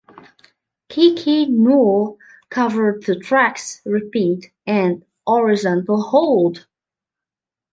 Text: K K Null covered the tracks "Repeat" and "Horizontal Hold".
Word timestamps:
K 0.89 1.13
K 1.13 1.45
Null 1.45 2.17
covered 2.49 3.03
the 3.05 3.19
tracks 3.19 3.83
"Repeat" 3.85 4.51
and 4.65 5.05
"Horizontal 5.27 6.01
Hold". 6.01 6.65